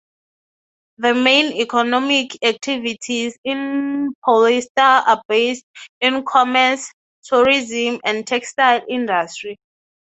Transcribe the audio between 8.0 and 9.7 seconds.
and textile industry.